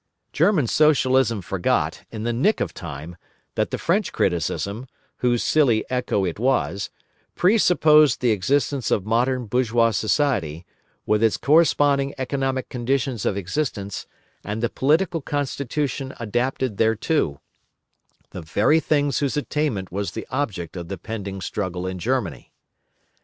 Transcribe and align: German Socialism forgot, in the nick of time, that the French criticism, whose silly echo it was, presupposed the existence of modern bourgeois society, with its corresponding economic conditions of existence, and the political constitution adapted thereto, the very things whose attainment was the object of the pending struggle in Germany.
German 0.33 0.65
Socialism 0.65 1.43
forgot, 1.43 2.05
in 2.11 2.23
the 2.23 2.33
nick 2.33 2.59
of 2.59 2.73
time, 2.73 3.17
that 3.53 3.69
the 3.69 3.77
French 3.77 4.11
criticism, 4.11 4.87
whose 5.17 5.43
silly 5.43 5.85
echo 5.91 6.25
it 6.25 6.39
was, 6.39 6.89
presupposed 7.35 8.19
the 8.19 8.31
existence 8.31 8.89
of 8.89 9.05
modern 9.05 9.45
bourgeois 9.45 9.91
society, 9.91 10.65
with 11.05 11.21
its 11.21 11.37
corresponding 11.37 12.15
economic 12.17 12.67
conditions 12.67 13.27
of 13.27 13.37
existence, 13.37 14.07
and 14.43 14.63
the 14.63 14.69
political 14.69 15.21
constitution 15.21 16.15
adapted 16.19 16.77
thereto, 16.79 17.39
the 18.31 18.41
very 18.41 18.79
things 18.79 19.19
whose 19.19 19.37
attainment 19.37 19.91
was 19.91 20.13
the 20.13 20.25
object 20.31 20.75
of 20.75 20.87
the 20.87 20.97
pending 20.97 21.41
struggle 21.41 21.85
in 21.85 21.99
Germany. 21.99 22.51